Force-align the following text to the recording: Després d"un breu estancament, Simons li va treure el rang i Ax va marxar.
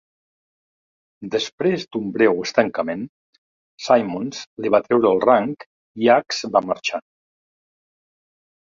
Després 1.35 1.85
d"un 1.95 2.07
breu 2.15 2.41
estancament, 2.45 3.05
Simons 3.91 4.43
li 4.65 4.75
va 4.79 4.83
treure 4.89 5.13
el 5.15 5.23
rang 5.29 5.55
i 6.05 6.13
Ax 6.19 6.45
va 6.59 6.67
marxar. 6.75 7.07